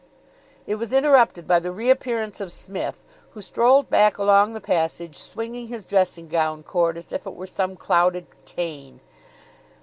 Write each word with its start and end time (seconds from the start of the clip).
It 0.65 0.77
was 0.77 0.93
interrupted 0.93 1.45
by 1.45 1.59
the 1.59 1.71
reappearance 1.71 2.41
of 2.41 2.51
Psmith, 2.51 3.05
who 3.35 3.41
strolled 3.43 3.87
back 3.91 4.17
along 4.17 4.53
the 4.53 4.59
passage 4.59 5.15
swinging 5.15 5.67
his 5.67 5.85
dressing 5.85 6.27
gown 6.27 6.63
cord 6.63 6.97
as 6.97 7.11
if 7.11 7.27
it 7.27 7.35
were 7.35 7.45
some 7.45 7.75
clouded 7.75 8.25
cane. 8.43 8.99